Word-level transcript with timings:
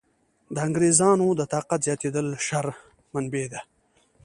د 0.53 0.55
انګرېزانو 0.67 1.27
د 1.35 1.41
طاقت 1.53 1.79
زیاتېدل 1.87 2.27
شر 2.45 2.65
منبع 3.13 3.45
ده. 3.51 3.61